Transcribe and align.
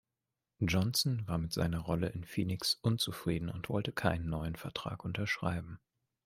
Johnson 0.65 1.27
war 1.27 1.37
mit 1.37 1.53
seiner 1.53 1.77
Rolle 1.77 2.07
in 2.09 2.23
Phoenix 2.23 2.73
unzufrieden 2.73 3.49
und 3.49 3.69
wollte 3.69 3.91
keinen 3.91 4.29
neuen 4.29 4.55
Vertrag 4.55 5.05
unterschreiben. 5.05 5.79